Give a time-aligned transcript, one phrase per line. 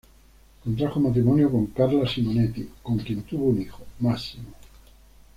[0.63, 4.49] Contrajo matrimonio con Carla Simonetti, con quien tuvo un hijo, Massimo.